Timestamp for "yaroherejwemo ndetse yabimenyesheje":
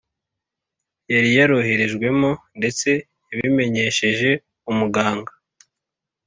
1.37-4.29